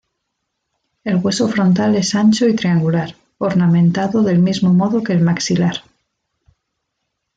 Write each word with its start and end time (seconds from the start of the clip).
El 1.03 1.17
hueso 1.17 1.47
frontal 1.47 1.95
es 1.95 2.15
ancho 2.15 2.47
y 2.47 2.55
triangular, 2.55 3.13
ornamentado 3.37 4.23
del 4.23 4.39
mismo 4.39 4.73
modo 4.73 5.03
que 5.03 5.13
el 5.13 5.21
maxilar. 5.21 5.83